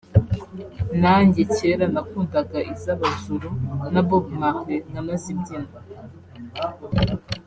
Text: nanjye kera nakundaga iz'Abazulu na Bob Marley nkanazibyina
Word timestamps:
nanjye 1.01 1.41
kera 1.55 1.85
nakundaga 1.93 2.59
iz'Abazulu 2.73 3.49
na 3.93 4.01
Bob 4.07 4.25
Marley 4.39 4.81
nkanazibyina 4.89 5.71